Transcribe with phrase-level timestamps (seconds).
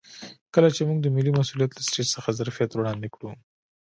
[0.53, 3.29] کله چې موږ د ملي مسوولیت له سټیج څخه ظرفیت وړاندې کړو.